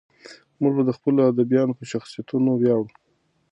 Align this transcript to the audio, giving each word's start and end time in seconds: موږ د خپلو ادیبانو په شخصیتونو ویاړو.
موږ 0.61 0.75
د 0.87 0.89
خپلو 0.97 1.19
ادیبانو 1.29 1.77
په 1.79 1.83
شخصیتونو 1.91 2.49
ویاړو. 2.55 2.87